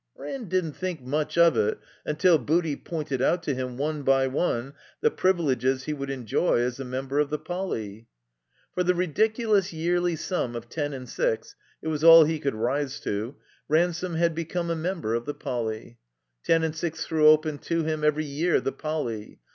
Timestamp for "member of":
6.83-7.29, 14.75-15.25